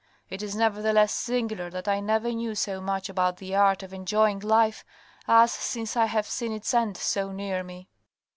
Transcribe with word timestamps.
It 0.31 0.41
is 0.41 0.55
nevertheless 0.55 1.13
singular 1.13 1.69
that 1.69 1.87
I 1.87 1.99
never 1.99 2.31
knew 2.31 2.55
so 2.55 2.81
much 2.81 3.07
about 3.07 3.37
the 3.37 3.53
art 3.53 3.83
of 3.83 3.93
enjoying 3.93 4.39
life, 4.39 4.83
as 5.27 5.53
since 5.53 5.95
I 5.95 6.05
have 6.07 6.25
seen 6.25 6.51
its 6.53 6.73
end 6.73 6.97
so 6.97 7.31
near 7.31 7.63
me." 7.63 7.87